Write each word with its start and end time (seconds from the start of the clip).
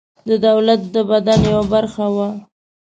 د 0.27 0.29
دولت 0.47 0.81
د 0.93 0.95
بدن 1.11 1.39
یوه 1.51 1.63
برخه 1.73 2.05
وه. 2.15 2.29